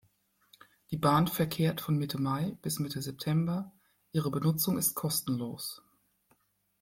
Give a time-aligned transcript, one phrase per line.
[0.89, 3.71] Die Bahn verkehrt von Mitte Mai bis Mitte September;
[4.13, 5.83] ihre Benutzung ist kostenlos.